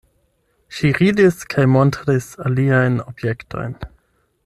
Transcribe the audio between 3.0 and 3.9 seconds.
objektojn.